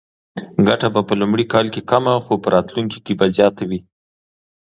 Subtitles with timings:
[0.67, 3.79] ګټه به په لومړي کال کې کمه خو په راتلونکي کې به زیاته وي.